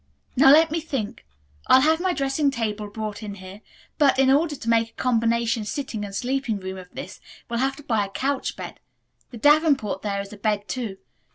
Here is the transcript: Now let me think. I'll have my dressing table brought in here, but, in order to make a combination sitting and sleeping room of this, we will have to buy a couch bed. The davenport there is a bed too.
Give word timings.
Now 0.35 0.51
let 0.51 0.71
me 0.71 0.79
think. 0.81 1.27
I'll 1.67 1.81
have 1.81 1.99
my 1.99 2.11
dressing 2.11 2.49
table 2.49 2.89
brought 2.89 3.21
in 3.21 3.35
here, 3.35 3.61
but, 3.99 4.17
in 4.17 4.31
order 4.31 4.55
to 4.55 4.67
make 4.67 4.89
a 4.89 4.93
combination 4.93 5.63
sitting 5.63 6.03
and 6.03 6.15
sleeping 6.15 6.59
room 6.59 6.79
of 6.79 6.89
this, 6.95 7.19
we 7.47 7.53
will 7.53 7.61
have 7.61 7.75
to 7.75 7.83
buy 7.83 8.05
a 8.05 8.09
couch 8.09 8.55
bed. 8.55 8.79
The 9.29 9.37
davenport 9.37 10.01
there 10.01 10.19
is 10.19 10.33
a 10.33 10.37
bed 10.37 10.67
too. 10.67 10.97